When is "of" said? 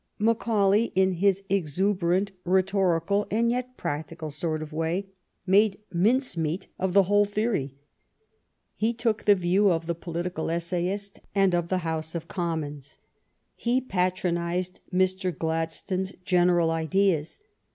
4.63-4.73, 6.79-6.93, 9.69-9.85, 11.53-11.67, 12.15-12.27